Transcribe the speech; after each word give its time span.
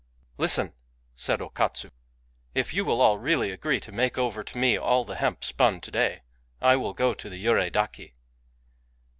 ^^ 0.01 0.03
Listen," 0.39 0.73
said 1.15 1.43
O 1.43 1.49
Katsu;" 1.49 1.91
if 2.59 2.73
you 2.73 2.83
will 2.83 3.01
all 3.01 3.19
really 3.19 3.51
agree 3.51 3.79
to 3.81 3.91
make 3.91 4.17
over 4.17 4.43
to 4.43 4.57
me 4.57 4.75
all 4.75 5.05
the 5.05 5.13
hemp 5.17 5.43
spun 5.43 5.79
to 5.79 5.91
day, 5.91 6.23
I 6.59 6.75
will 6.75 6.93
go 6.95 7.13
to 7.13 7.29
the 7.29 7.37
Yurei 7.37 7.69
Daki." 7.71 8.15